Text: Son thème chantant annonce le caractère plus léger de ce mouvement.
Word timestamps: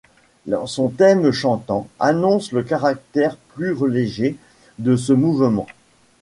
Son 0.65 0.89
thème 0.89 1.31
chantant 1.31 1.87
annonce 1.99 2.53
le 2.53 2.63
caractère 2.63 3.37
plus 3.53 3.77
léger 3.87 4.35
de 4.79 4.95
ce 4.95 5.13
mouvement. 5.13 5.67